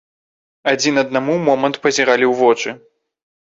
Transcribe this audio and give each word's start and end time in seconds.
Адзін 0.71 0.95
аднаму 1.03 1.35
момант 1.51 1.79
пазіралі 1.85 2.25
ў 2.31 2.43
вочы. 2.43 2.69